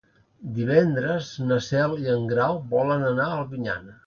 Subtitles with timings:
[0.59, 3.97] Divendres na Cel i en Grau volen anar a Albinyana.